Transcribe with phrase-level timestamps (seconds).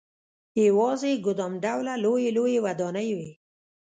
[0.65, 3.31] یوازې ګدام ډوله لويې لويې ودانۍ وې.